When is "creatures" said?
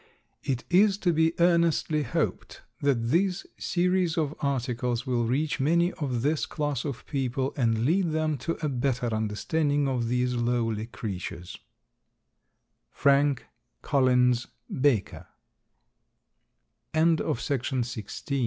10.87-11.55